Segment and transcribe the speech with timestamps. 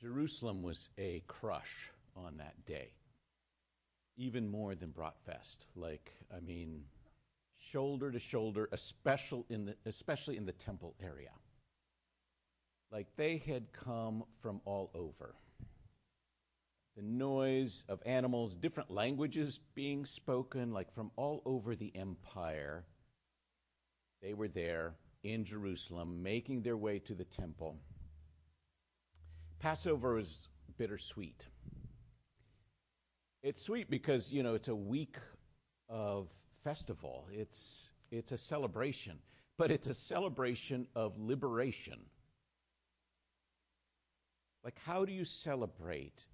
[0.00, 2.92] Jerusalem was a crush on that day,
[4.16, 5.56] even more than Bratfest.
[5.74, 6.84] Like, I mean,
[7.58, 11.32] shoulder to shoulder, especially in the, especially in the temple area.
[12.90, 15.34] Like they had come from all over.
[16.96, 22.84] The noise of animals, different languages being spoken, like from all over the empire.
[24.22, 27.76] They were there in Jerusalem, making their way to the temple.
[29.60, 31.44] Passover is bittersweet.
[33.42, 35.16] It's sweet because, you know, it's a week
[35.88, 36.28] of
[36.62, 37.26] festival.
[37.32, 39.18] It's it's a celebration,
[39.56, 41.98] but it's a celebration of liberation.
[44.64, 46.26] Like how do you celebrate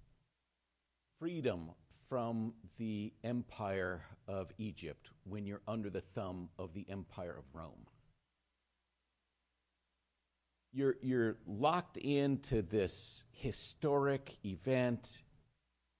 [1.19, 1.71] freedom
[2.09, 7.85] from the empire of Egypt when you're under the thumb of the empire of Rome?
[10.75, 15.21] You're you're locked into this historic event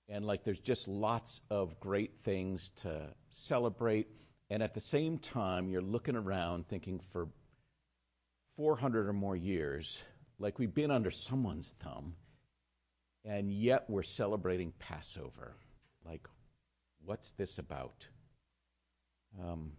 [0.10, 4.08] and like there's just lots of great things to celebrate.
[4.50, 7.30] And at the same time you're looking around thinking for
[8.58, 10.02] 400 or more years
[10.40, 12.14] like we've been under someone's thumb
[13.24, 15.56] and yet we're celebrating passover.
[16.06, 16.28] Like
[17.06, 18.06] what's this about?
[19.42, 19.72] Um,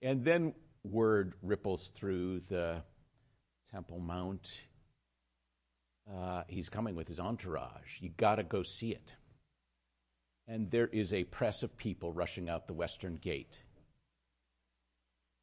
[0.00, 2.82] and then word ripples through the
[3.72, 4.60] Temple Mount.
[6.12, 8.00] Uh, he's coming with his entourage.
[8.00, 9.14] You got to go see it.
[10.46, 13.58] And there is a press of people rushing out the western gate.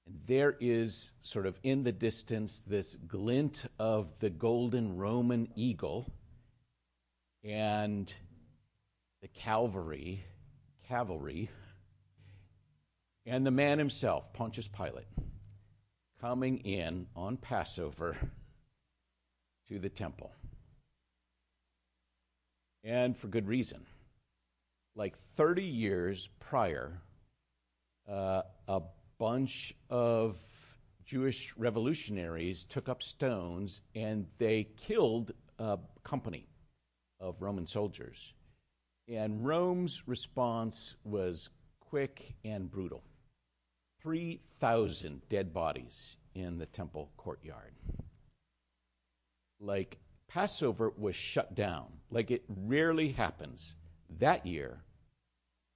[0.05, 6.05] And there is sort of in the distance this glint of the golden Roman eagle
[7.43, 8.13] and
[9.21, 10.23] the cavalry,
[10.87, 11.49] cavalry,
[13.25, 15.07] and the man himself, Pontius Pilate
[16.21, 18.17] coming in on Passover
[19.69, 20.31] to the temple.
[22.83, 23.85] And for good reason.
[24.95, 26.99] Like 30 years prior,
[28.09, 28.81] uh, a
[29.17, 30.37] bunch of
[31.05, 36.47] Jewish revolutionaries took up stones and they killed a company
[37.19, 38.33] of Roman soldiers.
[39.07, 41.49] And Rome's response was
[41.79, 43.03] quick and brutal.
[44.01, 47.73] 3,000 dead bodies in the temple courtyard.
[49.59, 49.97] Like,
[50.29, 51.87] Passover was shut down.
[52.09, 53.75] Like, it rarely happens.
[54.19, 54.81] That year,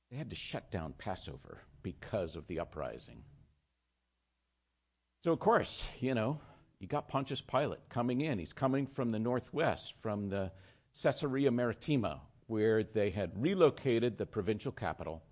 [0.09, 3.23] they had to shut down Passover because of the uprising.
[5.23, 6.39] So, of course, you know,
[6.79, 8.39] you got Pontius Pilate coming in.
[8.39, 10.51] He's coming from the northwest, from the
[11.01, 15.23] Caesarea Maritima, where they had relocated the provincial capital.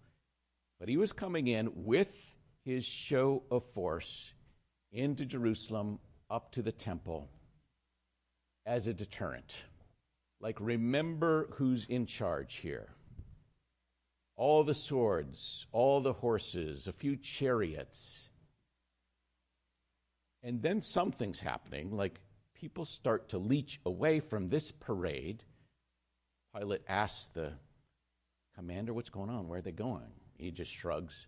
[0.80, 2.31] But he was coming in with
[2.64, 4.34] his show of force
[4.92, 6.00] into Jerusalem
[6.30, 7.30] up to the temple
[8.66, 9.56] as a deterrent.
[10.40, 12.90] Like, remember who's in charge here.
[14.36, 18.28] All the swords, all the horses, a few chariots.
[20.44, 22.20] And then something's happening, like
[22.56, 25.44] people start to leech away from this parade.
[26.56, 27.54] Pilate asks the
[28.56, 29.48] commander, What's going on?
[29.48, 30.12] Where are they going?
[30.38, 31.28] He just shrugs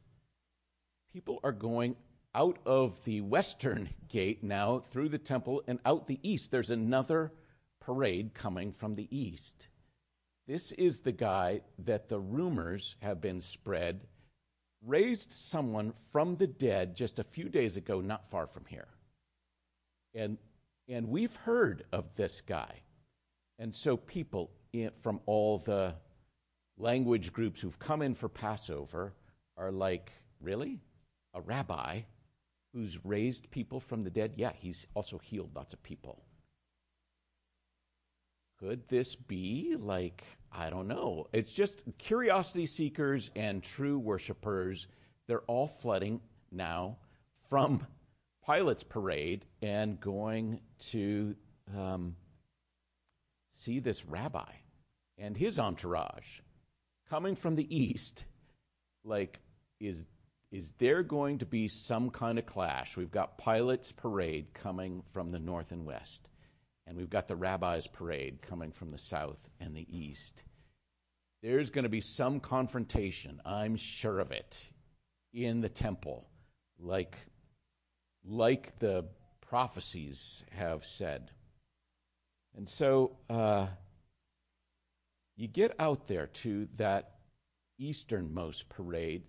[1.13, 1.96] people are going
[2.34, 6.50] out of the western gate now through the temple and out the east.
[6.50, 7.31] There's another
[7.81, 9.68] parade coming from the east.
[10.47, 14.01] This is the guy that the rumors have been spread
[14.81, 18.88] raised someone from the dead just a few days ago, not far from here.
[20.16, 20.40] And,
[20.90, 22.81] and we've heard of this guy.
[23.59, 25.94] And so people in, from all the
[26.78, 29.13] language groups who've come in for Passover
[29.56, 30.81] are like, really?
[31.33, 32.01] A rabbi
[32.73, 34.33] who's raised people from the dead?
[34.35, 36.23] Yeah, he's also healed lots of people.
[38.59, 41.27] Could this be like, I don't know.
[41.33, 44.88] It's just curiosity seekers and true worshipers,
[45.27, 46.21] they're all flooding
[46.51, 46.97] now
[47.50, 47.85] from
[48.45, 50.59] Pilate's parade and going
[50.91, 51.35] to
[51.77, 52.15] um,
[53.51, 54.51] see this rabbi
[55.18, 56.39] and his entourage
[57.09, 58.24] coming from the east.
[59.03, 59.39] Like,
[59.80, 60.06] is
[60.53, 62.95] is there going to be some kind of clash?
[62.95, 66.21] We've got Pilate's parade coming from the north and west,
[66.85, 70.44] and we've got the rabbi's parade coming from the south and the east.
[71.41, 74.63] There's going to be some confrontation, I'm sure of it,
[75.33, 76.27] in the temple,
[76.79, 77.17] like,
[78.23, 79.06] like the
[79.49, 81.31] prophecies have said.
[82.56, 83.69] And so uh,
[85.35, 87.09] you get out there to that
[87.79, 89.23] easternmost parade,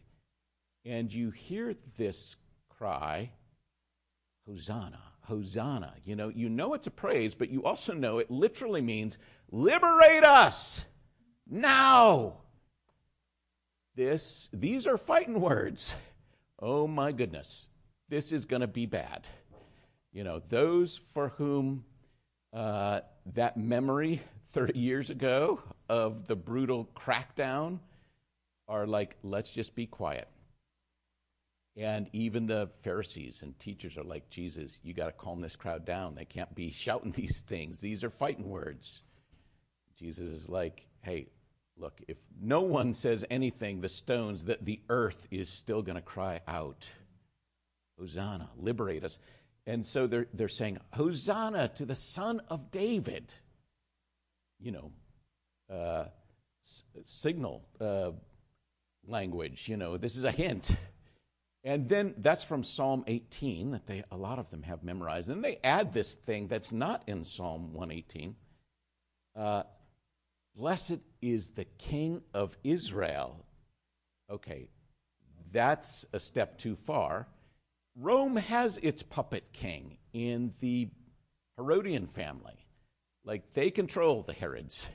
[0.84, 2.36] and you hear this
[2.78, 3.30] cry,
[4.46, 5.94] Hosanna, Hosanna.
[6.04, 9.16] You know, you know it's a praise, but you also know it literally means
[9.50, 10.84] liberate us
[11.48, 12.34] now.
[13.96, 15.94] This, these are fighting words.
[16.58, 17.68] Oh my goodness,
[18.08, 19.26] this is going to be bad.
[20.12, 21.84] You know, those for whom
[22.52, 23.00] uh,
[23.34, 24.22] that memory
[24.52, 27.78] 30 years ago of the brutal crackdown
[28.68, 30.28] are like, let's just be quiet.
[31.76, 35.84] And even the Pharisees and teachers are like, Jesus, you got to calm this crowd
[35.84, 36.14] down.
[36.14, 37.80] They can't be shouting these things.
[37.80, 39.00] These are fighting words.
[39.98, 41.28] Jesus is like, hey,
[41.76, 46.02] look, if no one says anything, the stones, that the earth is still going to
[46.02, 46.88] cry out,
[47.98, 49.18] Hosanna, liberate us.
[49.66, 53.32] And so they're, they're saying, Hosanna to the Son of David.
[54.60, 54.92] You know,
[55.70, 56.04] uh,
[56.64, 58.12] s- signal uh,
[59.06, 60.74] language, you know, this is a hint.
[61.64, 65.30] And then that's from Psalm 18 that they a lot of them have memorized.
[65.30, 68.36] And they add this thing that's not in Psalm 118.
[69.34, 69.62] Uh,
[70.54, 73.44] Blessed is the King of Israel.
[74.30, 74.68] Okay,
[75.52, 77.26] that's a step too far.
[77.96, 80.90] Rome has its puppet king in the
[81.56, 82.66] Herodian family.
[83.24, 84.86] Like they control the Herods.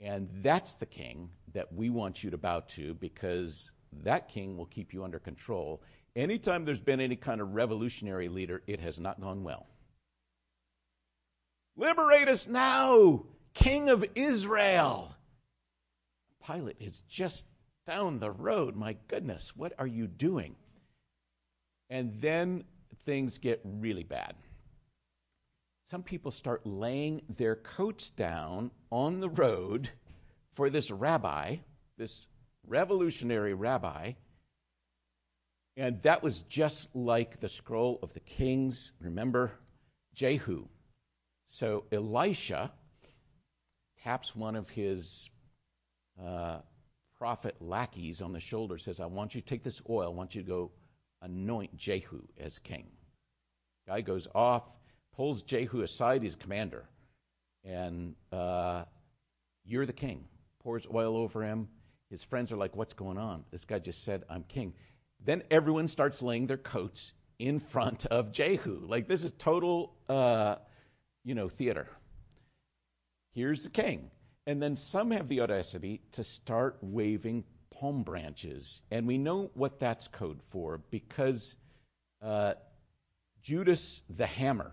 [0.00, 3.70] And that's the king that we want you to bow to because
[4.04, 5.82] that king will keep you under control.
[6.14, 9.66] Anytime there's been any kind of revolutionary leader, it has not gone well.
[11.76, 13.24] Liberate us now,
[13.54, 15.14] King of Israel.
[16.46, 17.44] Pilate is just
[17.86, 18.76] down the road.
[18.76, 20.56] My goodness, what are you doing?
[21.88, 22.64] And then
[23.04, 24.34] things get really bad.
[25.90, 29.90] Some people start laying their coats down on the road
[30.54, 31.56] for this rabbi,
[31.98, 32.26] this
[32.66, 34.12] revolutionary rabbi.
[35.76, 38.92] And that was just like the scroll of the kings.
[39.00, 39.52] Remember
[40.14, 40.66] Jehu.
[41.46, 42.72] So Elisha
[44.04, 45.30] taps one of his
[46.22, 46.58] uh,
[47.16, 50.34] prophet lackeys on the shoulder, says, I want you to take this oil, I want
[50.34, 50.72] you to go
[51.22, 52.86] anoint Jehu as king.
[53.86, 54.64] Guy goes off,
[55.14, 56.84] pulls Jehu aside, he's commander,
[57.64, 58.84] and uh,
[59.64, 60.24] you're the king.
[60.62, 61.68] Pours oil over him.
[62.12, 63.44] His friends are like, What's going on?
[63.50, 64.74] This guy just said, I'm king.
[65.24, 68.84] Then everyone starts laying their coats in front of Jehu.
[68.86, 70.56] Like, this is total, uh,
[71.24, 71.88] you know, theater.
[73.32, 74.10] Here's the king.
[74.46, 78.82] And then some have the audacity to start waving palm branches.
[78.90, 81.56] And we know what that's code for because
[82.20, 82.54] uh,
[83.42, 84.72] Judas the Hammer,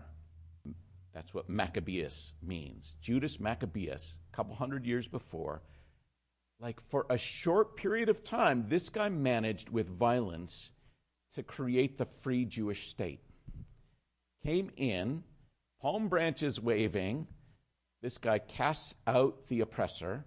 [1.14, 2.94] that's what Maccabeus means.
[3.00, 5.62] Judas Maccabeus, a couple hundred years before,
[6.60, 10.70] like for a short period of time, this guy managed with violence
[11.34, 13.20] to create the free Jewish state.
[14.44, 15.22] Came in,
[15.80, 17.26] palm branches waving,
[18.02, 20.24] this guy casts out the oppressor,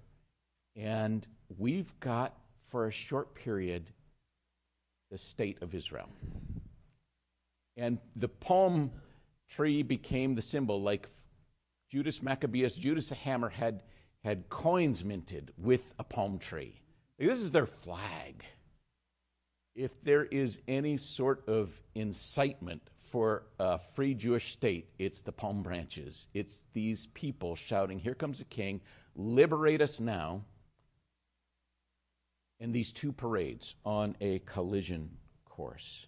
[0.75, 1.25] and
[1.57, 2.35] we've got,
[2.69, 3.87] for a short period,
[5.11, 6.09] the state of Israel.
[7.77, 8.91] And the palm
[9.49, 11.07] tree became the symbol, like
[11.91, 13.49] Judas Maccabeus, Judas the Hammer
[14.23, 16.79] had, coins minted with a palm tree.
[17.17, 18.43] This is their flag.
[19.75, 22.81] If there is any sort of incitement
[23.11, 26.27] for a free Jewish state, it's the palm branches.
[26.33, 28.81] It's these people shouting, Here comes a king,
[29.15, 30.43] liberate us now.
[32.59, 36.07] And these two parades on a collision course.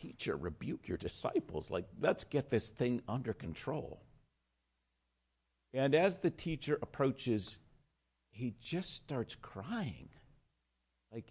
[0.00, 1.70] Teacher, rebuke your disciples.
[1.70, 4.02] Like, let's get this thing under control.
[5.74, 7.58] And as the teacher approaches,
[8.30, 10.08] he just starts crying.
[11.12, 11.26] Like,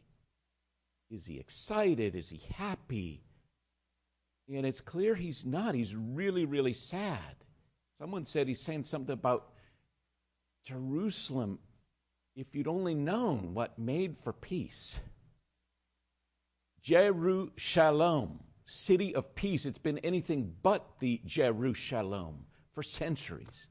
[1.09, 2.15] is he excited?
[2.15, 3.23] Is he happy?
[4.49, 5.75] And it's clear he's not.
[5.75, 7.35] He's really, really sad.
[7.99, 9.47] Someone said he's saying something about
[10.65, 11.59] Jerusalem.
[12.35, 14.99] If you'd only known what made for peace.
[16.81, 19.65] Jerusalem, city of peace.
[19.65, 23.67] It's been anything but the Jerusalem for centuries.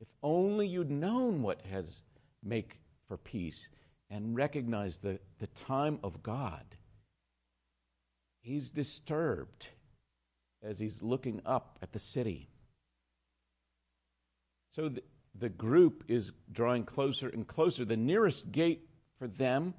[0.00, 2.02] If only you'd known what has
[2.42, 2.78] make
[3.08, 3.68] for peace
[4.10, 6.64] and recognize the, the time of God.
[8.40, 9.68] He's disturbed
[10.62, 12.48] as he's looking up at the city.
[14.70, 15.02] So the,
[15.34, 17.84] the group is drawing closer and closer.
[17.84, 18.88] The nearest gate
[19.18, 19.74] for them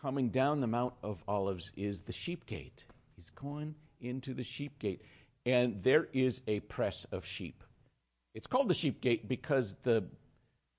[0.00, 2.84] coming down the Mount of Olives is the sheep gate.
[3.16, 5.02] He's going into the sheep gate,
[5.46, 7.62] and there is a press of sheep.
[8.34, 10.04] It's called the sheep gate because the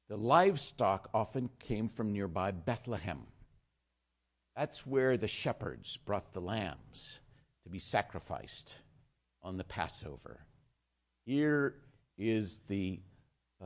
[0.09, 3.25] the livestock often came from nearby Bethlehem.
[4.55, 7.19] That's where the shepherds brought the lambs.
[7.63, 8.75] to be sacrificed
[9.41, 10.39] on the Passover.
[11.25, 11.75] Here
[12.17, 12.99] is the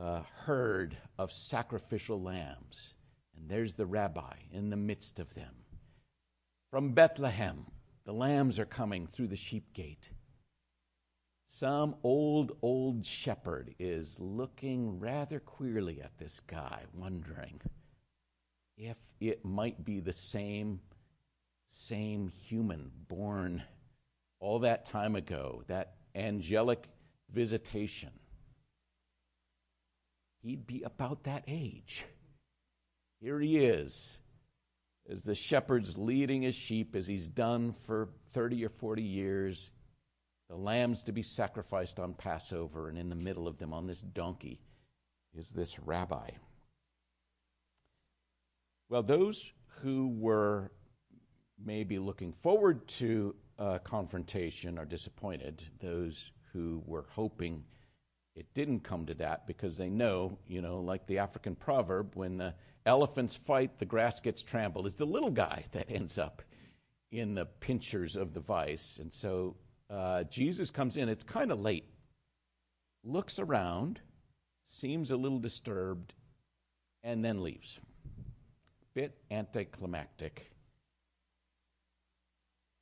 [0.00, 2.94] uh, herd of sacrificial lambs,
[3.36, 5.52] and there's the rabbi in the midst of them.
[6.70, 7.66] From Bethlehem,
[8.04, 10.08] the lambs are coming through the sheep gate.
[11.50, 17.60] Some old, old shepherd is looking rather queerly at this guy, wondering
[18.76, 20.80] if it might be the same,
[21.66, 23.62] same human born
[24.40, 26.86] all that time ago, that angelic
[27.32, 28.12] visitation.
[30.42, 32.04] He'd be about that age.
[33.20, 34.18] Here he is,
[35.08, 39.70] as the shepherd's leading his sheep, as he's done for 30 or 40 years
[40.48, 44.00] the lambs to be sacrificed on Passover, and in the middle of them on this
[44.00, 44.60] donkey
[45.36, 46.30] is this rabbi.
[48.88, 49.52] Well, those
[49.82, 50.72] who were
[51.62, 55.62] maybe looking forward to a confrontation are disappointed.
[55.80, 57.64] Those who were hoping
[58.34, 62.38] it didn't come to that because they know, you know, like the African proverb, when
[62.38, 62.54] the
[62.86, 64.86] elephants fight, the grass gets trampled.
[64.86, 66.42] It's the little guy that ends up
[67.10, 68.98] in the pinchers of the vice.
[69.00, 69.56] And so
[69.90, 71.88] uh, Jesus comes in, it's kind of late,
[73.04, 74.00] looks around,
[74.66, 76.12] seems a little disturbed,
[77.02, 77.78] and then leaves.
[78.94, 80.50] Bit anticlimactic.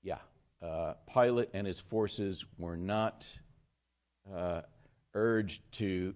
[0.03, 0.19] Yeah,
[0.63, 3.29] uh, Pilate and his forces were not
[4.35, 4.63] uh,
[5.15, 6.15] urged to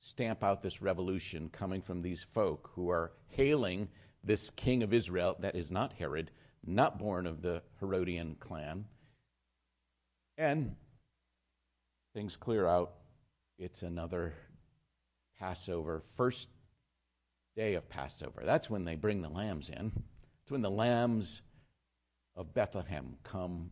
[0.00, 3.88] stamp out this revolution coming from these folk who are hailing
[4.24, 6.30] this king of Israel that is not Herod,
[6.64, 8.84] not born of the Herodian clan.
[10.40, 10.74] And
[12.14, 12.94] things clear out.
[13.58, 14.32] It's another
[15.38, 16.48] Passover, first
[17.56, 18.40] day of Passover.
[18.46, 19.92] That's when they bring the lambs in.
[20.42, 21.42] It's when the lambs
[22.36, 23.70] of Bethlehem come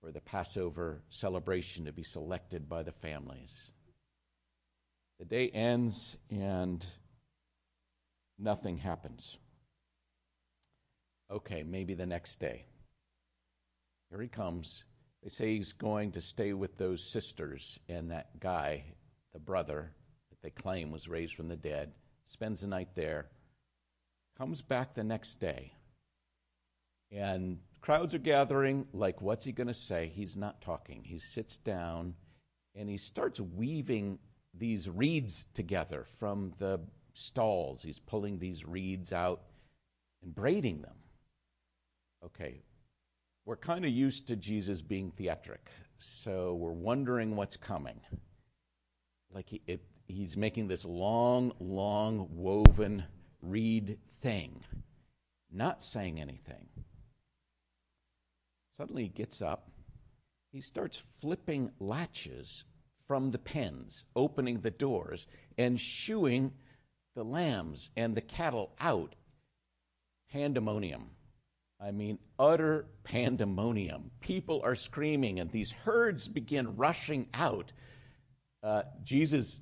[0.00, 3.70] for the Passover celebration to be selected by the families.
[5.20, 6.84] The day ends and
[8.36, 9.38] nothing happens.
[11.30, 12.64] Okay, maybe the next day.
[14.10, 14.82] Here he comes.
[15.22, 18.84] They say he's going to stay with those sisters and that guy,
[19.32, 19.92] the brother
[20.30, 21.92] that they claim was raised from the dead,
[22.24, 23.28] spends the night there,
[24.38, 25.72] comes back the next day.
[27.12, 30.10] And crowds are gathering, like, what's he going to say?
[30.14, 31.02] He's not talking.
[31.04, 32.14] He sits down
[32.74, 34.18] and he starts weaving
[34.54, 36.80] these reeds together from the
[37.14, 37.82] stalls.
[37.82, 39.42] He's pulling these reeds out
[40.22, 40.96] and braiding them.
[42.24, 42.62] Okay,
[43.44, 45.68] we're kind of used to Jesus being theatric,
[45.98, 48.00] so we're wondering what's coming.
[49.32, 53.04] Like he, it, he's making this long, long woven
[53.42, 54.62] reed thing,
[55.50, 56.68] not saying anything.
[58.76, 59.70] Suddenly he gets up,
[60.52, 62.64] he starts flipping latches
[63.06, 65.26] from the pens, opening the doors,
[65.58, 66.52] and shooing
[67.14, 69.14] the lambs and the cattle out.
[70.30, 71.10] Pandemonium.
[71.82, 74.10] I mean, utter pandemonium.
[74.20, 77.72] People are screaming, and these herds begin rushing out.
[78.62, 79.58] Uh, Jesus,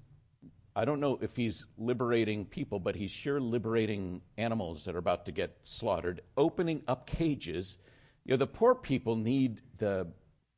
[0.75, 5.27] I don't know if he's liberating people, but he's sure liberating animals that are about
[5.27, 7.79] to get slaughtered, opening up cages.
[8.25, 10.09] You know, the poor people need the,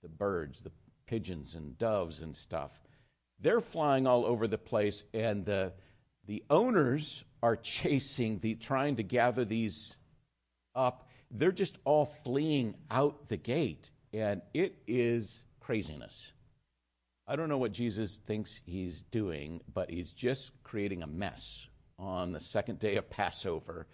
[0.03, 0.73] the birds, the
[1.09, 2.71] pigeons and doves and stuff.
[3.41, 5.75] They're flying all over the place, and the,
[6.27, 9.95] the owners are chasing, the, trying to gather these
[10.75, 16.33] up they're just all fleeing out the gate, and it is craziness.
[17.27, 21.67] I don't know what Jesus thinks he's doing, but he's just creating a mess
[21.99, 23.87] on the second day of Passover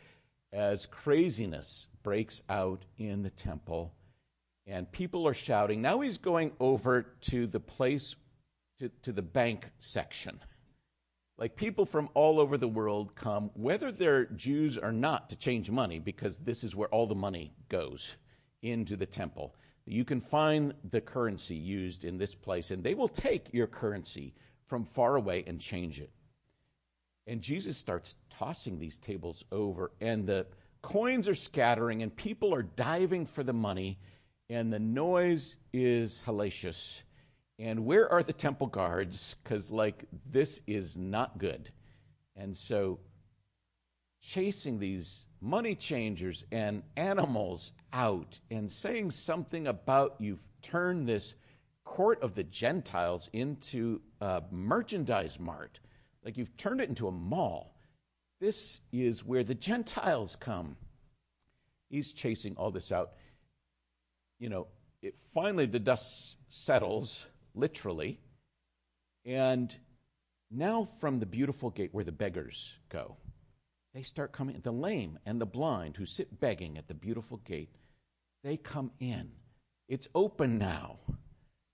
[0.53, 3.93] as craziness breaks out in the temple
[4.67, 5.83] and people are shouting.
[5.83, 8.17] Now he's going over to the place,
[8.79, 10.41] to, to the bank section.
[11.39, 15.71] Like people from all over the world come, whether they're Jews or not, to change
[15.71, 18.17] money because this is where all the money goes
[18.63, 19.55] into the temple.
[19.85, 24.35] You can find the currency used in this place, and they will take your currency
[24.69, 26.11] from far away and change it.
[27.27, 30.47] And Jesus starts tossing these tables over, and the
[30.81, 33.99] coins are scattering, and people are diving for the money,
[34.49, 37.03] and the noise is hellacious.
[37.59, 39.35] And where are the temple guards?
[39.43, 41.71] Because, like, this is not good.
[42.37, 43.01] And so,
[44.21, 51.35] chasing these money changers and animals out and saying something about you've turned this
[51.85, 55.79] court of the Gentiles into a merchandise mart,
[56.25, 57.75] like you've turned it into a mall.
[58.41, 60.77] This is where the Gentiles come.
[61.89, 63.13] He's chasing all this out.
[64.39, 64.67] You know,
[65.01, 67.25] it, finally the dust settles,
[67.57, 68.21] literally,
[69.25, 69.75] and
[70.51, 73.17] now from the beautiful gate where the beggars go,
[73.95, 74.61] they start coming.
[74.63, 77.75] The lame and the blind who sit begging at the beautiful gate,
[78.45, 79.31] they come in.
[79.89, 80.99] It's open now.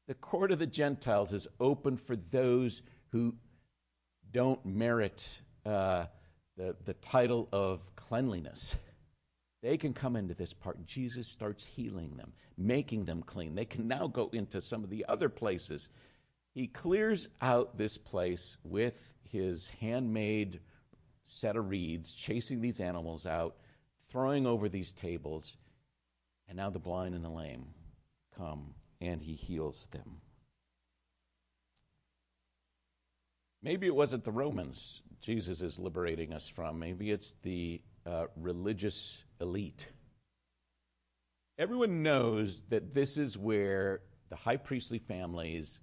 [0.08, 3.34] The court of the Gentiles is open for those who
[4.30, 5.26] don't merit
[5.66, 6.06] uh,
[6.56, 8.74] the, the title of cleanliness.
[9.62, 10.84] They can come into this part.
[10.86, 13.54] Jesus starts healing them, making them clean.
[13.54, 15.88] They can now go into some of the other places.
[16.52, 20.60] He clears out this place with his handmade
[21.24, 23.56] set of reeds, chasing these animals out,
[24.10, 25.56] throwing over these tables.
[26.48, 27.66] And now the blind and the lame
[28.36, 30.20] come and he heals them.
[33.62, 36.80] Maybe it wasn't the Romans Jesus is liberating us from.
[36.80, 39.86] Maybe it's the uh, religious elite.
[41.58, 45.80] Everyone knows that this is where the high priestly families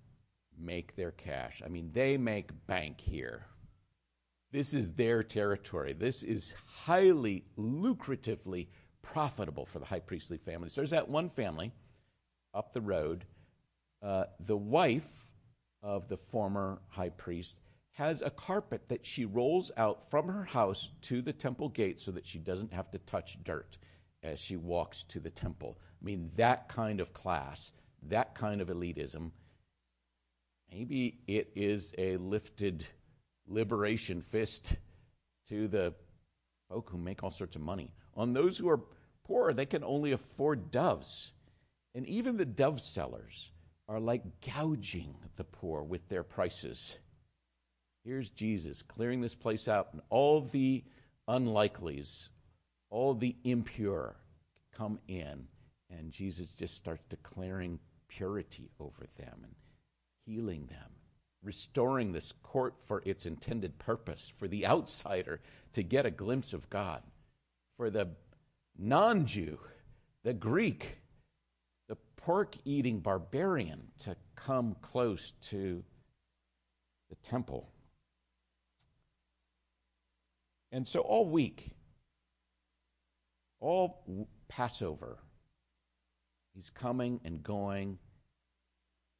[0.57, 1.61] make their cash.
[1.63, 3.45] I mean, they make bank here.
[4.51, 5.93] This is their territory.
[5.93, 8.67] This is highly lucratively
[9.03, 10.73] profitable for the high priestly families.
[10.73, 11.71] There's that one family
[12.53, 13.25] up the road.
[14.01, 15.07] Uh, the wife
[15.83, 17.57] of the former high priest
[17.99, 22.11] has a carpet that she rolls out from her house to the temple gate so
[22.11, 23.77] that she doesn't have to touch dirt
[24.23, 25.77] as she walks to the temple.
[26.01, 29.31] I mean, that kind of class, that kind of elitism,
[30.71, 32.87] maybe it is a lifted
[33.49, 34.73] liberation fist
[35.49, 35.93] to the
[36.69, 37.91] folk who make all sorts of money.
[38.15, 38.79] On those who are
[39.25, 41.33] poor, they can only afford doves.
[41.93, 43.51] And even the dove sellers
[43.89, 46.95] are like gouging the poor with their prices.
[48.05, 50.83] Here's Jesus clearing this place out, and all the
[51.27, 52.29] unlikelies,
[52.89, 54.15] all the impure
[54.73, 55.47] come in,
[55.89, 59.55] and Jesus just starts declaring purity over them and
[60.25, 60.91] healing them,
[61.43, 65.41] restoring this court for its intended purpose, for the outsider
[65.73, 67.03] to get a glimpse of God,
[67.77, 68.07] for the
[68.77, 69.59] non Jew,
[70.23, 70.97] the Greek,
[71.89, 75.83] the pork eating barbarian to come close to
[77.09, 77.69] the temple.
[80.71, 81.71] And so all week,
[83.59, 84.05] all
[84.47, 85.17] Passover,
[86.53, 87.97] he's coming and going,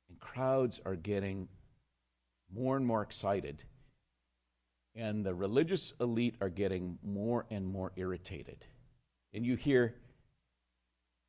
[0.10, 1.48] and crowds are getting
[2.54, 3.64] more and more excited,
[4.96, 8.64] and the religious elite are getting more and more irritated.
[9.34, 9.96] And you hear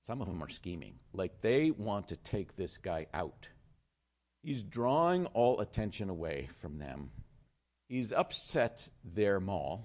[0.06, 3.48] some of them are scheming, like they want to take this guy out.
[4.42, 7.10] He's drawing all attention away from them.
[7.88, 9.84] He's upset their mall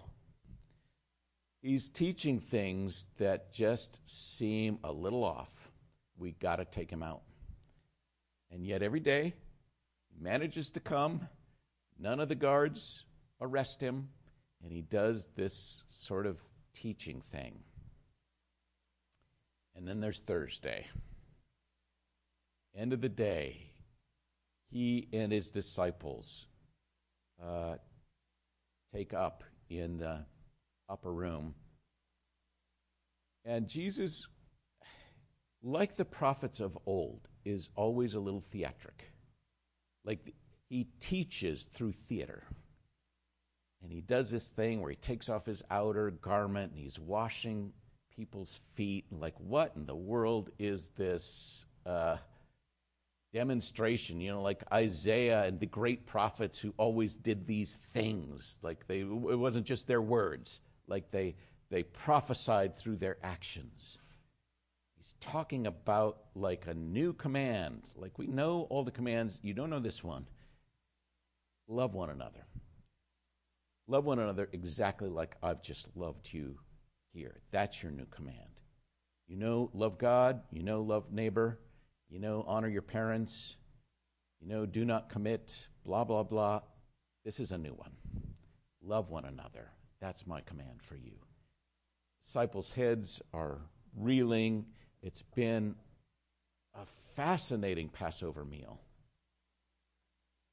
[1.66, 5.50] he's teaching things that just seem a little off.
[6.16, 7.24] We got to take him out.
[8.52, 9.34] And yet every day
[10.14, 11.28] he manages to come.
[12.00, 13.04] None of the guards
[13.42, 14.10] arrest him,
[14.64, 16.38] and he does this sort of
[16.76, 17.58] teaching thing.
[19.76, 20.86] And then there's Thursday.
[22.76, 23.58] End of the day,
[24.70, 26.46] he and his disciples
[27.44, 27.76] uh,
[28.94, 30.26] take up in the
[30.90, 31.56] upper room.
[33.44, 34.28] And Jesus,
[35.64, 39.12] like the prophets of old, is always a little theatric.
[40.04, 40.34] Like
[40.70, 42.44] he teaches through theater.
[43.84, 47.72] And he does this thing where he takes off his outer garment and he's washing
[48.16, 49.06] people's feet.
[49.12, 52.18] Like, what in the world is this uh,
[53.32, 54.22] demonstration?
[54.22, 58.58] You know, like Isaiah and the great prophets who always did these things.
[58.64, 61.36] Like, they, it wasn't just their words, like they,
[61.70, 63.98] they prophesied through their actions.
[64.98, 67.84] He's talking about like a new command.
[67.96, 70.26] Like we know all the commands, you don't know this one.
[71.68, 72.46] Love one another.
[73.88, 76.58] Love one another exactly like I've just loved you
[77.14, 77.36] here.
[77.52, 78.38] That's your new command.
[79.28, 80.42] You know, love God.
[80.52, 81.60] You know, love neighbor.
[82.10, 83.56] You know, honor your parents.
[84.42, 86.62] You know, do not commit, blah, blah, blah.
[87.24, 87.92] This is a new one.
[88.84, 89.72] Love one another.
[90.06, 91.14] That's my command for you.
[92.22, 93.60] Disciples' heads are
[93.98, 94.68] reeling.
[95.02, 95.74] It's been
[96.76, 98.80] a fascinating Passover meal.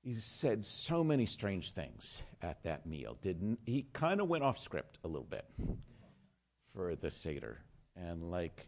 [0.04, 3.18] He said so many strange things at that meal.
[3.20, 3.82] Didn't he?
[3.92, 5.44] Kind of went off script a little bit
[6.74, 7.58] for the Seder,
[7.94, 8.66] and like,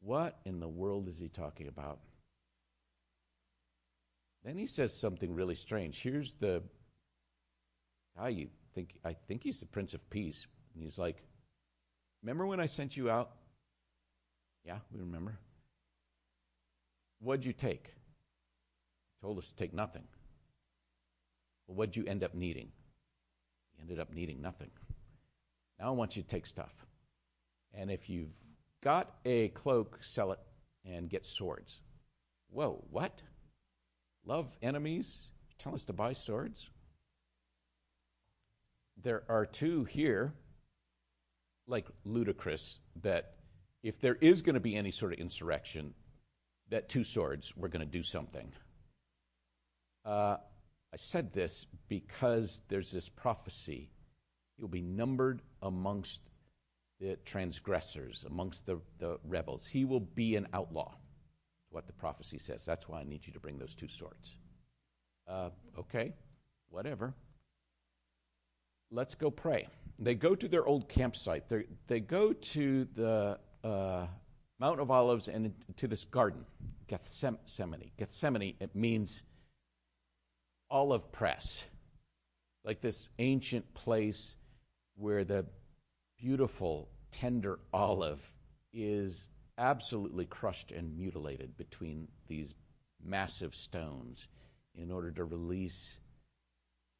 [0.00, 2.00] what in the world is he talking about?
[4.44, 6.02] Then he says something really strange.
[6.02, 6.64] Here's the
[8.16, 10.46] guy you think I think he's the Prince of Peace.
[10.74, 11.22] And he's like,
[12.22, 13.30] Remember when I sent you out?
[14.64, 15.36] Yeah, we remember.
[17.20, 17.86] What'd you take?
[17.86, 20.04] You told us to take nothing.
[21.66, 22.68] Well, what'd you end up needing?
[23.74, 24.70] You ended up needing nothing.
[25.78, 26.72] Now I want you to take stuff.
[27.74, 28.32] And if you've
[28.82, 30.40] got a cloak, sell it
[30.84, 31.80] and get swords.
[32.50, 33.22] Whoa, what?
[34.24, 35.30] Love enemies?
[35.58, 36.68] Tell us to buy swords?
[39.02, 40.32] There are two here,
[41.66, 43.34] like ludicrous, that
[43.82, 45.94] if there is going to be any sort of insurrection,
[46.70, 48.52] that two swords were going to do something.
[50.04, 50.36] Uh,
[50.92, 53.90] I said this because there's this prophecy.
[54.56, 56.20] He'll be numbered amongst
[57.00, 59.66] the transgressors, amongst the, the rebels.
[59.66, 60.94] He will be an outlaw,
[61.70, 62.64] what the prophecy says.
[62.64, 64.36] That's why I need you to bring those two swords.
[65.26, 66.12] Uh, okay,
[66.68, 67.14] whatever.
[68.94, 69.68] Let's go pray.
[69.98, 71.48] They go to their old campsite.
[71.48, 74.06] They're, they go to the uh,
[74.60, 76.44] Mount of Olives and to this garden,
[76.88, 77.90] Gethsemane.
[77.96, 79.22] Gethsemane, it means
[80.70, 81.64] olive press,
[82.64, 84.36] like this ancient place
[84.96, 85.46] where the
[86.18, 88.20] beautiful, tender olive
[88.74, 89.26] is
[89.56, 92.52] absolutely crushed and mutilated between these
[93.02, 94.28] massive stones
[94.74, 95.96] in order to release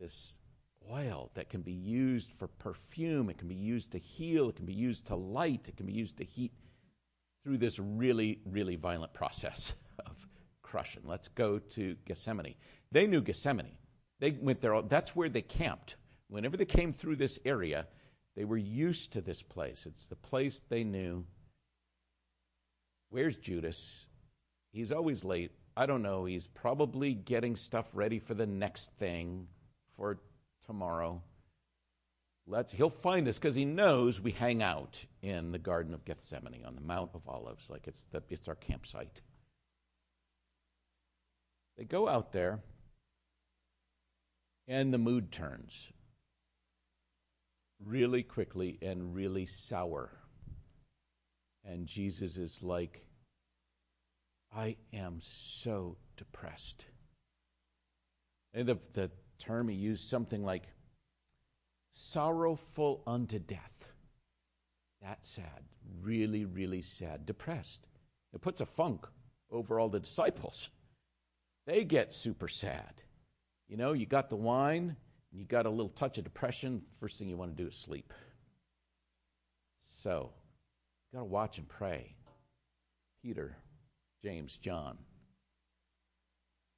[0.01, 0.39] this
[0.90, 4.66] oil that can be used for perfume, it can be used to heal, it can
[4.66, 6.53] be used to light, it can be used to heat
[7.45, 9.73] through this really, really violent process
[10.07, 10.16] of
[10.62, 11.03] crushing.
[11.05, 12.55] Let's go to Gethsemane.
[12.90, 13.77] They knew Gethsemane.
[14.21, 14.81] They went there.
[14.83, 15.97] That's where they camped.
[16.29, 17.87] Whenever they came through this area,
[18.37, 19.85] they were used to this place.
[19.87, 21.27] It's the place they knew.
[23.11, 24.07] Where's Judas?
[24.73, 25.51] He's always late.
[25.77, 26.25] I don't know.
[26.25, 29.49] He's probably getting stuff ready for the next thing
[29.97, 30.18] for
[30.73, 31.23] tomorrow.
[32.47, 36.65] Let's he'll find us because he knows we hang out in the Garden of Gethsemane
[36.67, 39.21] on the Mount of Olives, like it's the it's our campsite.
[41.77, 42.61] They go out there
[44.67, 45.89] and the mood turns
[47.85, 50.11] really quickly and really sour.
[51.65, 53.05] And Jesus is like,
[54.57, 56.87] I am so depressed.
[58.55, 59.11] And the, the
[59.43, 60.63] term he used something like
[61.91, 63.85] sorrowful unto death.
[65.03, 65.65] That sad,
[66.01, 67.81] really, really sad, depressed.
[68.33, 69.07] It puts a funk
[69.51, 70.69] over all the disciples.
[71.67, 72.95] They get super sad.
[73.69, 74.97] You know, you got the wine,
[75.31, 77.77] and you got a little touch of depression, first thing you want to do is
[77.77, 78.13] sleep.
[80.03, 80.33] So,
[81.11, 82.15] you got to watch and pray.
[83.23, 83.57] Peter,
[84.23, 84.99] James, John,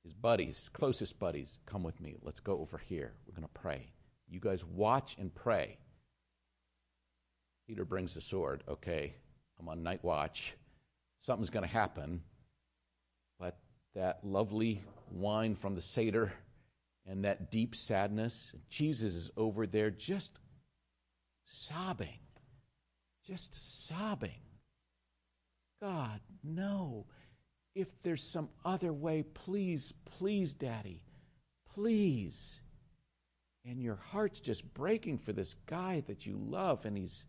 [0.04, 2.16] his buddies, closest buddies, come with me.
[2.22, 3.12] Let's go over here.
[3.26, 3.88] We're going to pray.
[4.28, 5.78] You guys watch and pray.
[7.66, 8.62] Peter brings the sword.
[8.68, 9.14] Okay,
[9.58, 10.54] I'm on night watch.
[11.20, 12.22] Something's going to happen.
[13.40, 13.56] But
[13.94, 16.32] that lovely wine from the Seder
[17.06, 18.54] and that deep sadness.
[18.68, 20.38] Jesus is over there just
[21.46, 22.18] sobbing,
[23.26, 24.40] just sobbing.
[25.80, 27.06] God, no.
[27.74, 31.02] If there's some other way, please, please, Daddy,
[31.74, 32.60] please.
[33.64, 37.24] And your heart's just breaking for this guy that you love, and he's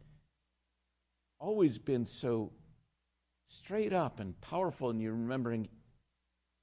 [1.40, 2.52] always been so
[3.48, 5.68] straight up and powerful, and you're remembering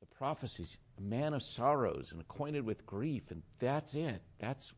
[0.00, 4.22] the prophecies a man of sorrows and acquainted with grief, and that's it.
[4.38, 4.72] That's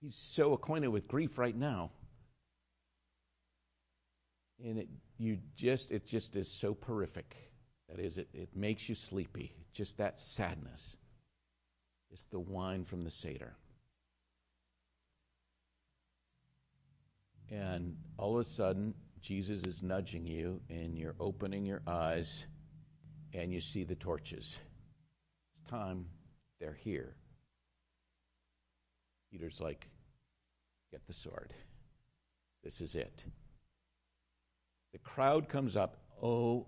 [0.00, 1.90] he's so acquainted with grief right now.
[4.64, 7.36] And it you just it just is so horrific.
[7.94, 9.52] That is it it makes you sleepy.
[9.72, 10.96] Just that sadness.
[12.10, 13.54] It's the wine from the Seder.
[17.50, 22.44] And all of a sudden, Jesus is nudging you, and you're opening your eyes,
[23.32, 24.56] and you see the torches
[25.52, 26.06] It's time
[26.58, 27.14] they're here,
[29.30, 29.86] Peter's like,
[30.90, 31.52] Get the sword.
[32.62, 33.24] This is it.
[34.92, 35.96] The crowd comes up.
[36.22, 36.66] Oh,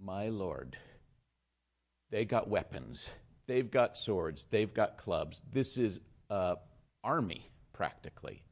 [0.00, 0.76] my Lord.
[2.10, 3.08] They got weapons.
[3.46, 4.46] They've got swords.
[4.50, 5.42] They've got clubs.
[5.52, 6.56] This is an
[7.04, 8.42] army, practically.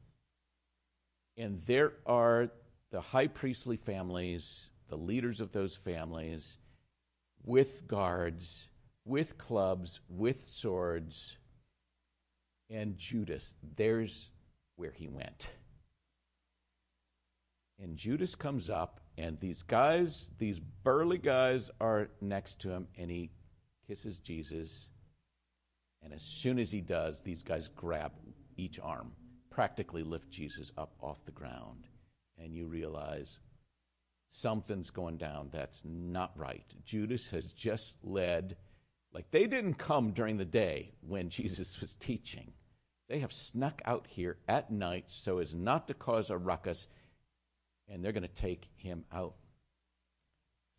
[1.37, 2.49] And there are
[2.91, 6.57] the high priestly families, the leaders of those families,
[7.43, 8.67] with guards
[9.09, 11.35] with clubs, with swords,
[12.69, 14.29] and Judas, there's
[14.75, 15.47] where he went.
[17.81, 23.11] And Judas comes up, and these guys, these burly guys, are next to him, and
[23.11, 23.31] he
[23.85, 24.87] kisses Jesus.
[26.01, 28.13] And as soon as he does, these guys grab
[28.55, 29.11] each arm,
[29.49, 31.85] practically lift Jesus up off the ground.
[32.37, 33.37] And you realize
[34.29, 36.65] something's going down that's not right.
[36.85, 38.55] Judas has just led,
[39.11, 42.53] like they didn't come during the day when Jesus was teaching.
[43.09, 46.87] They have snuck out here at night so as not to cause a ruckus,
[47.89, 49.35] and they're going to take him out.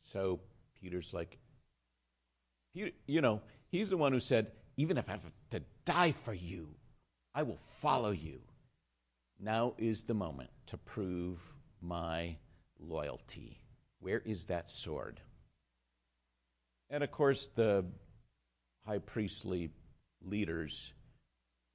[0.02, 0.40] So
[0.80, 1.38] Peter's like,
[2.72, 6.68] you know, he's the one who said, even if I have to die for you,
[7.34, 8.40] I will follow you.
[9.38, 11.38] Now is the moment to prove
[11.82, 12.36] my
[12.78, 13.58] loyalty.
[14.00, 15.20] Where is that sword?
[16.90, 17.84] And of course, the
[18.86, 19.70] high priestly
[20.22, 20.92] leaders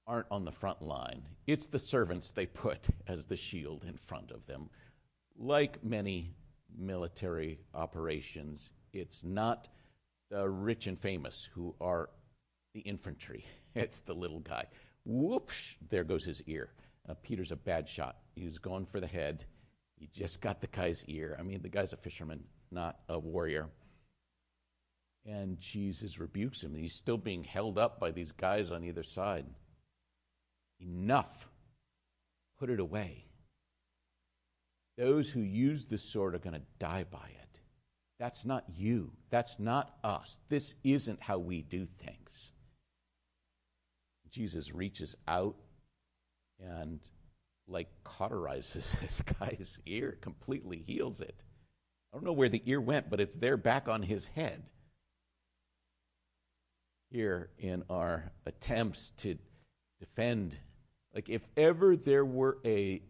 [0.07, 1.23] aren't on the front line.
[1.47, 4.69] It's the servants they put as the shield in front of them.
[5.37, 6.33] Like many
[6.77, 9.67] military operations, it's not
[10.29, 12.09] the rich and famous who are
[12.73, 13.45] the infantry.
[13.75, 14.67] It's the little guy.
[15.03, 16.69] Whoops, there goes his ear.
[17.09, 18.15] Uh, Peter's a bad shot.
[18.33, 19.43] He was going for the head.
[19.97, 21.35] He just got the guy's ear.
[21.37, 23.67] I mean, the guy's a fisherman, not a warrior.
[25.25, 26.73] And Jesus rebukes him.
[26.73, 29.45] He's still being held up by these guys on either side.
[30.79, 31.49] Enough.
[32.59, 33.25] Put it away.
[34.97, 37.59] Those who use the sword are going to die by it.
[38.19, 39.11] That's not you.
[39.29, 40.39] That's not us.
[40.47, 42.51] This isn't how we do things.
[44.31, 45.55] Jesus reaches out
[46.59, 46.99] and,
[47.67, 51.35] like, cauterizes this guy's ear, completely heals it.
[52.13, 54.63] I don't know where the ear went, but it's there back on his head.
[57.11, 59.37] Here in our attempts to
[59.99, 60.55] defend
[61.15, 63.01] like, if ever there were a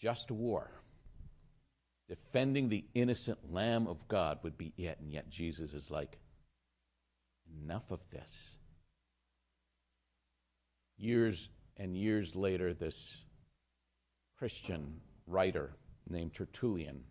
[0.00, 0.70] just war,
[2.08, 4.98] defending the innocent Lamb of God would be it.
[5.00, 6.18] And yet Jesus is like,
[7.62, 8.56] enough of this.
[10.98, 13.16] Years and years later, this
[14.38, 15.72] Christian writer
[16.08, 17.02] named Tertullian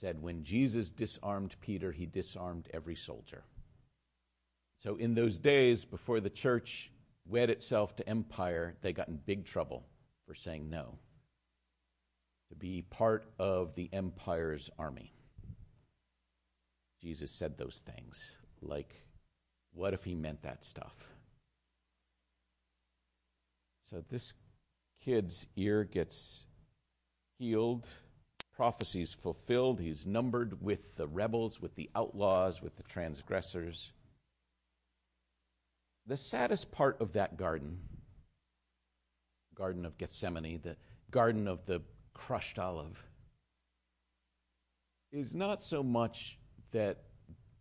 [0.00, 3.42] said, When Jesus disarmed Peter, he disarmed every soldier.
[4.78, 6.90] So, in those days before the church
[7.26, 9.84] wed itself to empire, they got in big trouble
[10.26, 10.98] for saying no
[12.52, 15.10] to be part of the empire's army.
[17.00, 18.36] Jesus said those things.
[18.60, 18.94] Like,
[19.72, 20.94] what if he meant that stuff?
[23.90, 24.34] So this
[25.02, 26.44] kid's ear gets
[27.38, 27.86] healed,
[28.56, 29.80] prophecies fulfilled.
[29.80, 33.90] He's numbered with the rebels, with the outlaws, with the transgressors.
[36.06, 37.78] The saddest part of that garden,
[39.54, 40.76] Garden of Gethsemane, the
[41.10, 41.80] Garden of the
[42.14, 43.02] crushed olive,
[45.12, 46.38] is not so much
[46.72, 46.98] that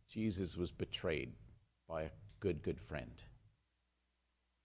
[0.09, 1.33] Jesus was betrayed
[1.87, 2.09] by a
[2.39, 3.11] good, good friend.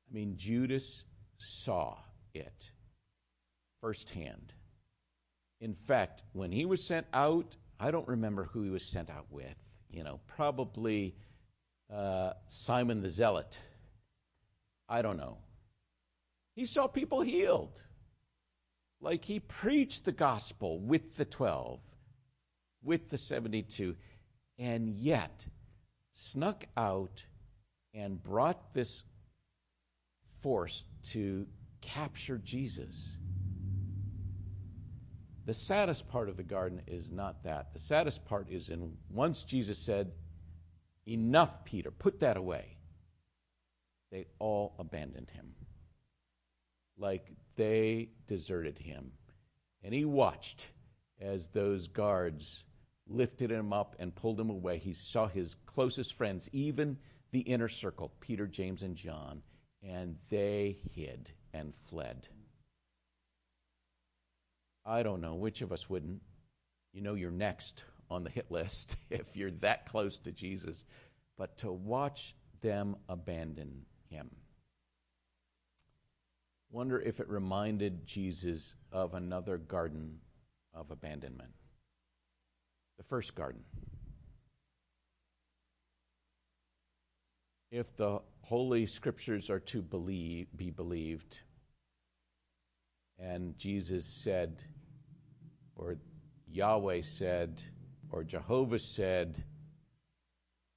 [0.08, 1.04] I mean, Judas
[1.38, 1.96] saw
[2.34, 2.70] it
[3.80, 4.52] firsthand.
[5.60, 9.26] In fact, when he was sent out, I don't remember who he was sent out
[9.30, 9.56] with.
[9.90, 11.14] You know, probably
[11.92, 13.58] uh, Simon the Zealot.
[14.88, 15.38] I don't know.
[16.54, 17.80] He saw people healed.
[19.00, 21.80] Like he preached the gospel with the 12,
[22.82, 23.94] with the 72,
[24.58, 25.46] and yet
[26.12, 27.24] snuck out
[27.94, 29.02] and brought this
[30.40, 31.46] force to
[31.80, 33.16] capture Jesus.
[35.44, 37.72] The saddest part of the garden is not that.
[37.72, 40.10] The saddest part is in once Jesus said,
[41.06, 42.76] Enough, Peter, put that away.
[44.10, 45.55] They all abandoned him.
[46.98, 49.12] Like they deserted him.
[49.82, 50.66] And he watched
[51.20, 52.64] as those guards
[53.08, 54.78] lifted him up and pulled him away.
[54.78, 56.98] He saw his closest friends, even
[57.30, 59.42] the inner circle, Peter, James, and John,
[59.82, 62.26] and they hid and fled.
[64.84, 66.22] I don't know which of us wouldn't.
[66.92, 70.84] You know you're next on the hit list if you're that close to Jesus,
[71.36, 74.30] but to watch them abandon him.
[76.76, 80.18] Wonder if it reminded Jesus of another garden
[80.74, 81.48] of abandonment.
[82.98, 83.62] The first garden.
[87.70, 91.38] If the Holy Scriptures are to believe, be believed,
[93.18, 94.62] and Jesus said,
[95.76, 95.96] or
[96.46, 97.62] Yahweh said,
[98.10, 99.42] or Jehovah said,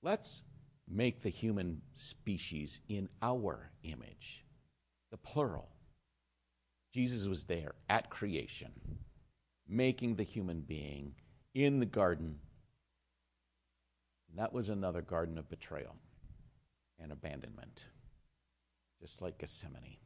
[0.02, 0.46] let's
[0.88, 4.46] make the human species in our image,
[5.12, 5.68] the plural.
[6.94, 8.72] Jesus was there at creation,
[9.68, 11.14] making the human being
[11.54, 12.36] in the garden.
[14.36, 15.96] That was another garden of betrayal
[17.00, 17.84] and abandonment,
[19.02, 19.98] just like Gethsemane.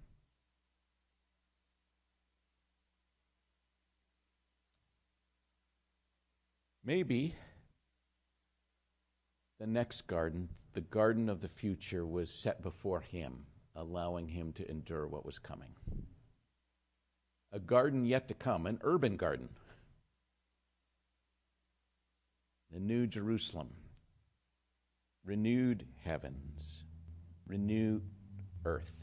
[6.86, 7.34] Maybe
[9.60, 13.46] the next garden, the garden of the future, was set before him,
[13.78, 15.69] allowing him to endure what was coming.
[17.54, 19.48] A garden yet to come, an urban garden.
[22.72, 23.70] The New Jerusalem,
[25.24, 26.84] renewed heavens,
[27.46, 28.02] renewed
[28.66, 28.96] earth.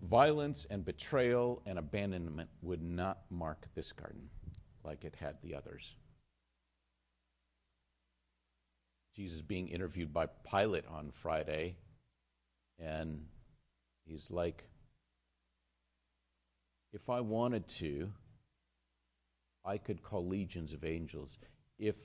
[0.00, 4.30] Violence and betrayal and abandonment would not mark this garden
[4.84, 5.96] like it had the others.
[9.16, 11.76] Jesus being interviewed by Pilate on Friday,
[12.78, 13.26] and
[14.04, 14.64] he's like,
[16.92, 18.12] If I wanted to,
[19.64, 21.38] I could call legions of angels.
[21.78, 21.96] If,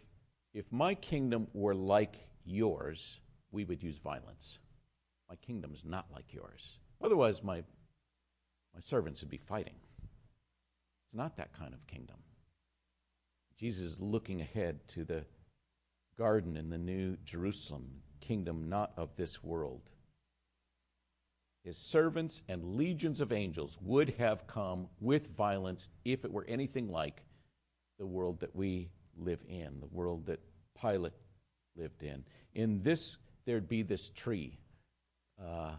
[0.54, 3.20] if my kingdom were like yours,
[3.52, 4.60] we would use violence.
[5.30, 6.80] My kingdom is not like yours.
[7.02, 7.64] Otherwise, my
[8.78, 9.74] my servants would be fighting.
[11.08, 12.18] It's not that kind of kingdom.
[13.58, 15.26] Jesus is looking ahead to the
[16.16, 19.90] garden in the new Jerusalem, kingdom not of this world.
[21.68, 26.90] His servants and legions of angels would have come with violence if it were anything
[26.90, 27.22] like
[28.00, 30.40] the world that we live in, the world that
[30.82, 31.12] Pilate
[31.76, 32.24] lived in.
[32.56, 34.58] In this, there'd be this tree,
[35.46, 35.74] uh,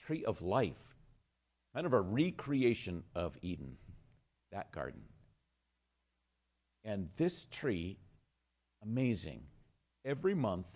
[0.00, 0.96] tree of life,
[1.74, 3.76] kind of a recreation of Eden,
[4.50, 5.02] that garden.
[6.82, 7.98] And this tree,
[8.82, 9.42] amazing.
[10.04, 10.66] Every month,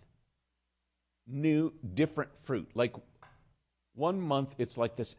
[1.26, 2.70] new, different fruit.
[2.74, 2.94] Like
[3.94, 5.16] one month, it's like this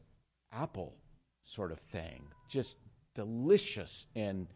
[0.51, 0.95] apple
[1.43, 2.77] sort of thing, just
[3.15, 4.47] delicious and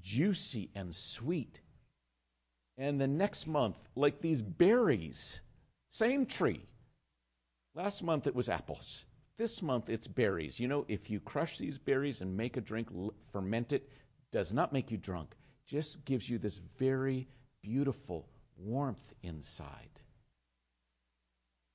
[0.00, 1.60] juicy and sweet.
[2.76, 5.40] And the next month, like these berries,
[5.90, 6.66] same tree.
[7.74, 9.04] Last month it was apples.
[9.36, 10.58] This month it's berries.
[10.58, 12.88] You know, if you crush these berries and make a drink,
[13.32, 13.88] ferment it,
[14.32, 15.34] does not make you drunk.
[15.66, 17.28] Just gives you this very
[17.62, 20.00] beautiful warmth inside.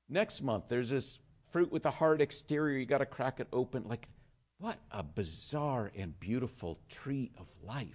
[0.08, 1.20] Next month there's this
[1.52, 2.78] fruit with a hard exterior.
[2.78, 3.86] You got to crack it open.
[3.88, 4.08] Like,
[4.60, 7.88] what a bizarre and beautiful tree of life.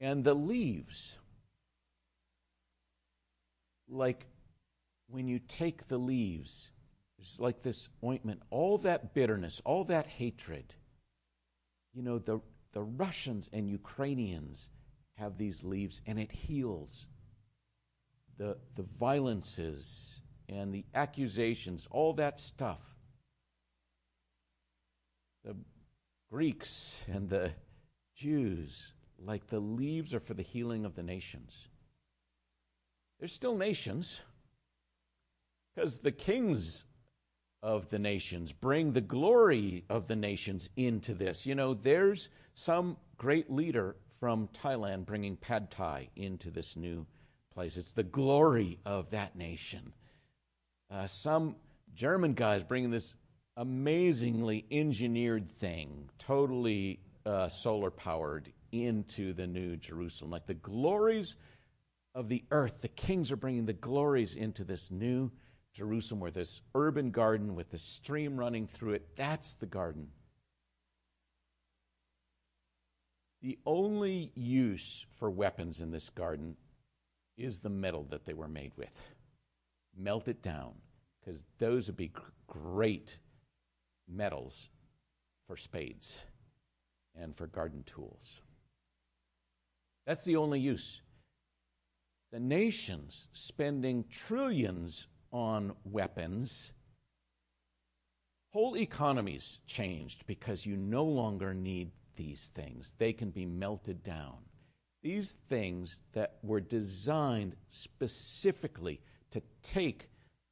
[0.00, 1.14] And the leaves,
[3.88, 4.26] like
[5.08, 6.70] when you take the leaves
[7.22, 10.64] it's like this ointment, all that bitterness, all that hatred.
[11.94, 12.40] You know, the,
[12.72, 14.68] the Russians and Ukrainians
[15.14, 17.06] have these leaves, and it heals
[18.38, 20.20] the, the violences
[20.52, 22.80] and the accusations, all that stuff.
[25.44, 25.56] The
[26.30, 27.52] Greeks and the
[28.16, 31.68] Jews, like the leaves, are for the healing of the nations.
[33.18, 34.20] They're still nations,
[35.74, 36.84] because the kings
[37.62, 41.46] of the nations, bring the glory of the nations into this.
[41.46, 47.06] You know, there's some great leader from Thailand bringing pad thai into this new
[47.54, 47.76] place.
[47.76, 49.92] It's the glory of that nation.
[50.92, 51.56] Uh, some
[51.94, 53.16] German guys bringing this
[53.56, 60.30] amazingly engineered thing, totally uh, solar powered, into the new Jerusalem.
[60.30, 61.34] Like the glories
[62.14, 65.30] of the earth, the kings are bringing the glories into this new
[65.74, 70.08] Jerusalem, where this urban garden with the stream running through it, that's the garden.
[73.40, 76.54] The only use for weapons in this garden
[77.38, 78.90] is the metal that they were made with.
[79.96, 80.72] Melt it down,
[81.20, 82.12] because those would be
[82.46, 83.16] great
[84.08, 84.68] metals
[85.46, 86.18] for spades
[87.14, 88.40] and for garden tools.
[90.06, 91.00] That's the only use.
[92.32, 96.72] The nations spending trillions on weapons,
[98.52, 102.92] whole economies changed because you no longer need these things.
[102.98, 104.38] They can be melted down.
[105.02, 109.00] These things that were designed specifically
[109.32, 110.08] to take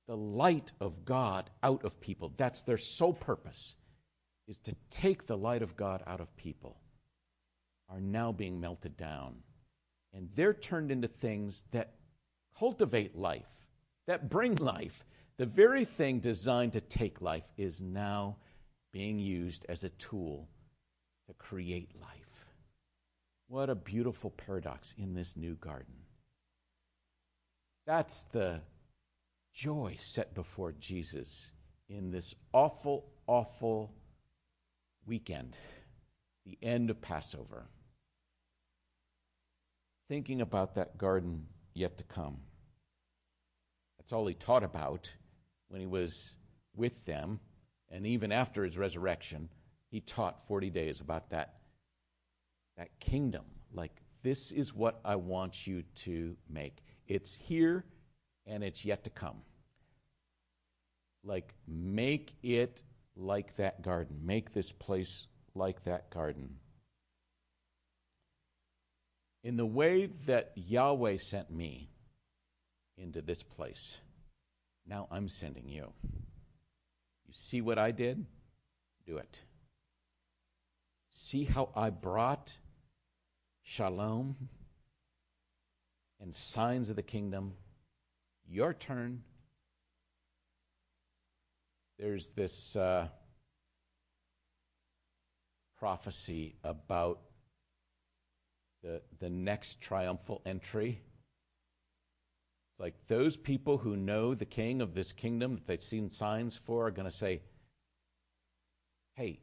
[0.07, 2.33] the light of God out of people.
[2.37, 3.75] That's their sole purpose,
[4.49, 6.77] is to take the light of God out of people,
[7.88, 9.37] are now being melted down.
[10.12, 11.95] And they're turned into things that
[12.59, 13.47] cultivate life
[14.11, 15.05] that bring life.
[15.37, 18.39] The very thing designed to take life is now
[18.93, 20.49] being used as a tool
[21.28, 22.47] to create life.
[23.47, 25.95] What a beautiful paradox in this new garden.
[27.87, 28.61] That's the
[29.55, 31.51] joy set before Jesus
[31.89, 33.93] in this awful, awful
[35.07, 35.57] weekend,
[36.47, 37.66] the end of Passover.
[40.09, 42.39] Thinking about that garden yet to come.
[43.99, 45.12] That's all he taught about
[45.68, 46.35] when he was
[46.74, 47.41] with them.
[47.91, 49.49] And even after his resurrection,
[49.91, 51.55] he taught 40 days about that
[52.76, 53.45] that kingdom.
[53.74, 56.78] Like, this is what I want you to make.
[57.11, 57.85] It's here
[58.47, 59.43] and it's yet to come.
[61.25, 62.85] Like, make it
[63.17, 64.21] like that garden.
[64.23, 66.55] Make this place like that garden.
[69.43, 71.91] In the way that Yahweh sent me
[72.97, 73.99] into this place,
[74.87, 75.93] now I'm sending you.
[76.05, 78.25] You see what I did?
[79.05, 79.41] Do it.
[81.11, 82.55] See how I brought
[83.65, 84.37] shalom
[86.21, 87.55] and signs of the kingdom.
[88.49, 89.23] Your turn.
[91.99, 93.09] There's this uh,
[95.79, 97.21] prophecy about
[98.83, 101.01] the, the next triumphal entry.
[102.71, 106.57] It's like those people who know the king of this kingdom that they've seen signs
[106.64, 107.43] for are going to say,
[109.16, 109.41] hey,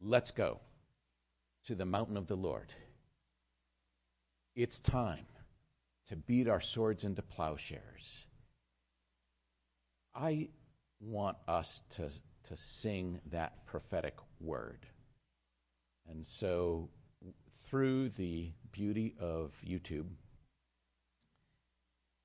[0.00, 0.60] let's go
[1.66, 2.72] to the mountain of the Lord.
[4.54, 5.26] It's time
[6.12, 8.26] to beat our swords into plowshares.
[10.14, 10.50] I
[11.00, 12.10] want us to,
[12.44, 14.84] to sing that prophetic word.
[16.06, 16.90] And so,
[17.70, 20.04] through the beauty of YouTube,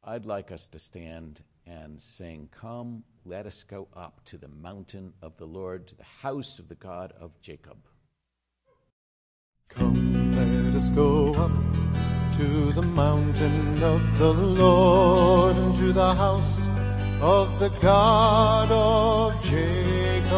[0.03, 5.13] I'd like us to stand and sing, Come, let us go up to the mountain
[5.21, 7.77] of the Lord, to the house of the God of Jacob.
[9.69, 12.06] Come, let us go up
[12.37, 16.61] to the mountain of the Lord, and to the house
[17.19, 20.31] of the God of Jacob.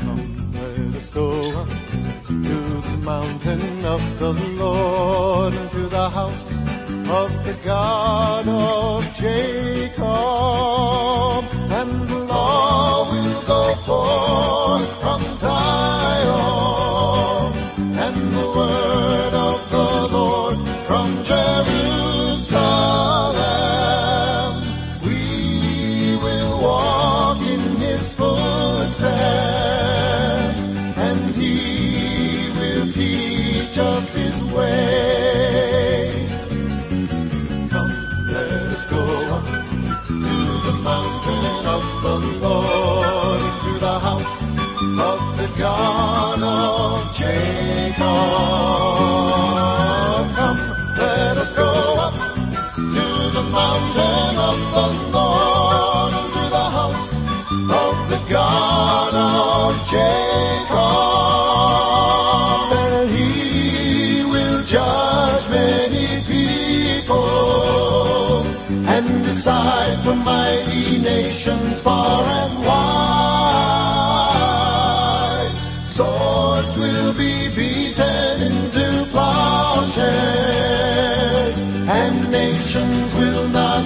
[0.00, 2.56] Come, let us go up to
[2.88, 6.52] the mountain of the Lord, and to the house
[7.10, 10.06] of the God of Jacob.
[11.70, 16.32] And the law will go forth from Zion,
[17.98, 19.25] and the word
[69.56, 73.46] decide for mighty nations far and wide.
[75.84, 80.06] Swords will be beaten into plowshares,
[81.88, 83.85] and nations will not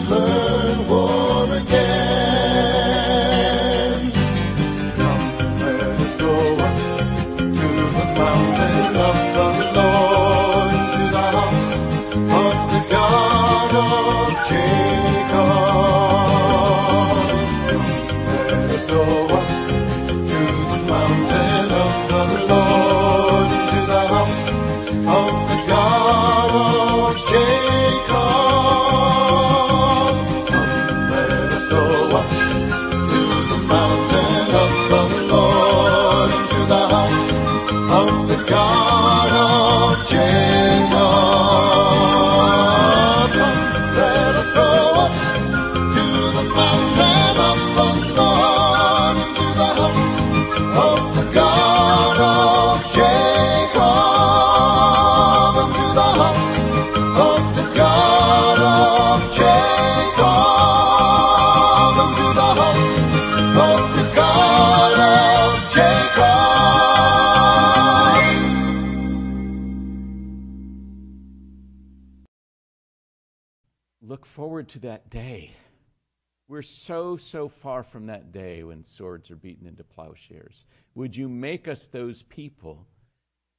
[76.61, 80.63] We're so, so far from that day when swords are beaten into plowshares.
[80.95, 82.87] Would you make us those people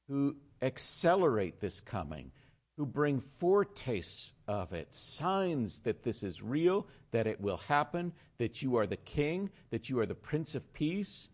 [0.06, 2.30] who accelerate this coming,
[2.76, 8.62] who bring foretastes of it, signs that this is real, that it will happen, that
[8.62, 11.28] you are the king, that you are the prince of peace?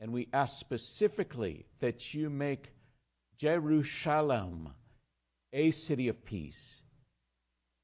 [0.00, 2.72] And we ask specifically that you make
[3.36, 4.70] Jerusalem
[5.52, 6.80] a city of peace.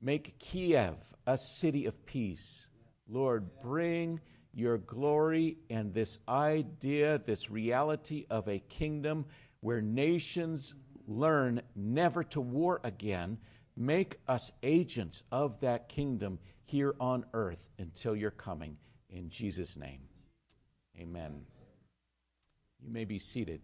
[0.00, 0.96] Make Kiev
[1.26, 2.68] a city of peace.
[3.08, 4.20] Lord, bring
[4.54, 9.26] your glory and this idea, this reality of a kingdom
[9.60, 10.74] where nations
[11.06, 13.38] learn never to war again.
[13.76, 18.76] Make us agents of that kingdom here on earth until your coming.
[19.08, 20.00] In Jesus' name,
[21.00, 21.44] amen.
[22.80, 23.60] You may be seated.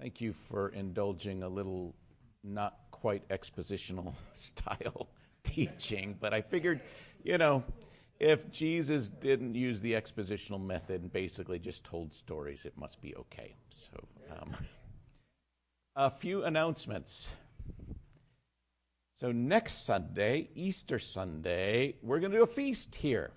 [0.00, 1.94] Thank you for indulging a little
[2.42, 5.08] not quite expositional style
[5.46, 6.80] teaching, but I figured,
[7.24, 7.64] you know,
[8.18, 13.14] if Jesus didn't use the expositional method and basically just told stories, it must be
[13.14, 13.54] okay.
[13.70, 14.56] So, um,
[15.94, 17.30] a few announcements.
[19.20, 23.30] So, next Sunday, Easter Sunday, we're going to do a feast here.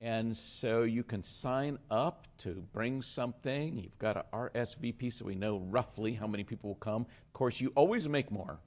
[0.00, 3.78] And so you can sign up to bring something.
[3.78, 7.02] You've got an RSVP so we know roughly how many people will come.
[7.02, 8.60] Of course, you always make more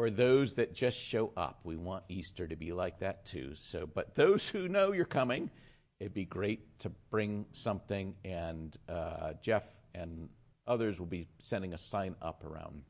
[0.00, 1.60] for those that just show up.
[1.62, 3.52] We want Easter to be like that too.
[3.56, 5.50] So, but those who know you're coming,
[5.98, 10.30] it'd be great to bring something, and uh, Jeff and
[10.66, 12.80] others will be sending a sign up around.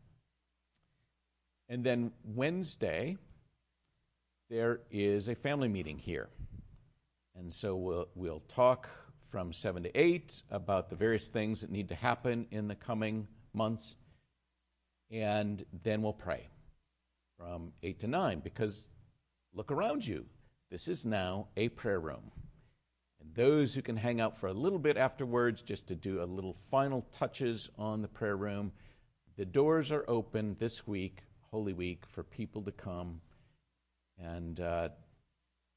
[1.68, 3.16] And then Wednesday,
[4.48, 6.28] there is a family meeting here.
[7.34, 8.88] And so we'll, we'll talk
[9.32, 13.26] from 7 to 8 about the various things that need to happen in the coming
[13.52, 13.96] months.
[15.11, 16.46] And then we'll pray
[17.41, 18.86] from 8 to 9 because
[19.55, 20.26] look around you.
[20.70, 22.30] This is now a prayer room.
[23.20, 26.24] And those who can hang out for a little bit afterwards just to do a
[26.24, 28.72] little final touches on the prayer room,
[29.36, 33.20] the doors are open this week, Holy Week, for people to come.
[34.18, 34.91] And uh,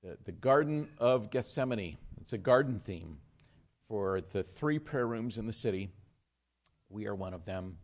[0.03, 3.17] the, the Garden of Gethsemane, it's a garden theme
[3.87, 5.89] for the three prayer rooms in the city.
[6.89, 7.77] We are one of them.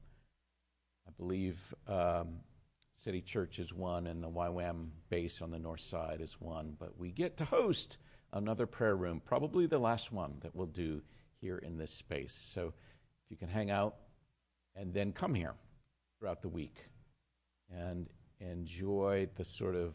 [1.08, 1.58] I believe
[1.88, 2.40] um,
[3.02, 6.76] City Church is one, and the YWAM base on the north side is one.
[6.78, 7.98] But we get to host
[8.34, 11.02] another prayer room, probably the last one that we'll do
[11.40, 12.34] here in this space.
[12.54, 13.96] So if you can hang out
[14.76, 15.54] and then come here
[16.20, 16.76] throughout the week
[17.72, 18.08] and
[18.40, 19.94] enjoy the sort of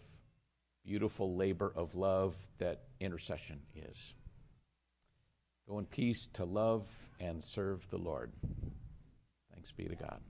[0.84, 4.14] beautiful labor of love that intercession is.
[5.68, 6.86] Go in peace to love
[7.20, 8.32] and serve the Lord.
[9.52, 10.20] Thanks be to God.